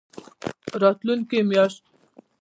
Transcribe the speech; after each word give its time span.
راتلونکې 0.81 1.39
میاشت 1.49 1.81